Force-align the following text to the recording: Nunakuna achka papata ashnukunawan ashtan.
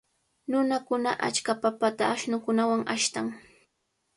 Nunakuna 0.49 1.11
achka 1.27 1.53
papata 1.63 2.03
ashnukunawan 2.13 2.81
ashtan. 2.95 3.27